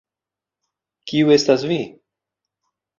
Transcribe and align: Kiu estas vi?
Kiu 1.13 1.37
estas 1.37 1.69
vi? 1.73 1.81